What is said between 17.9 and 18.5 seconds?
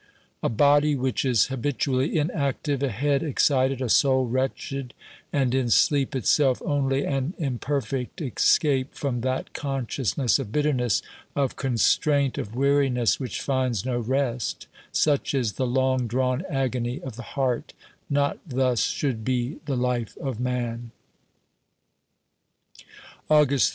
not